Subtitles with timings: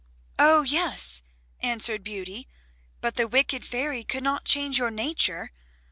[0.39, 1.21] "Oh, yes,"
[1.59, 2.47] answered Beauty,
[3.01, 5.51] "but the wicked fairy could not change your nature.